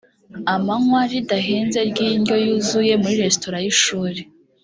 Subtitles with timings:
[0.53, 4.19] amanywa ridahenze ry indyo yuzuye muri resitora y ishuri